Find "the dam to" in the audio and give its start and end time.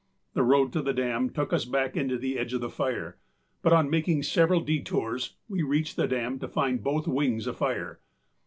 5.95-6.47